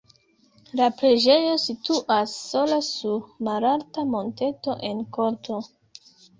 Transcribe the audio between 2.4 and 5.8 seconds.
sola sur malalta monteto en korto.